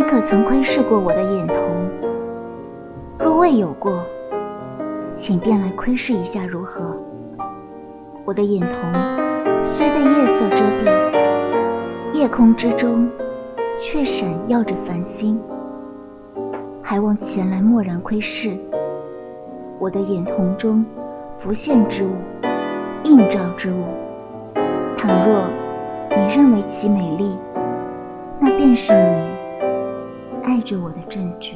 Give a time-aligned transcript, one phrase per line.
[0.00, 1.54] 你可曾窥视过我的眼瞳？
[3.18, 4.02] 若未有过，
[5.12, 6.96] 请便来窥视一下如何？
[8.24, 8.80] 我的眼瞳
[9.60, 13.10] 虽被夜色遮蔽，夜空之中
[13.78, 15.38] 却闪耀着繁星。
[16.80, 18.56] 还望前来蓦然窥视。
[19.78, 20.82] 我的眼瞳中
[21.36, 22.12] 浮现之物，
[23.04, 23.84] 映照之物，
[24.96, 25.42] 倘若
[26.16, 27.36] 你认为其美丽，
[28.38, 29.29] 那便是你
[30.50, 31.54] 爱着我的证据。